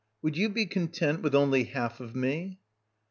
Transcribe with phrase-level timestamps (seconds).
[0.23, 2.57] ]Would you be con tent with only half of me?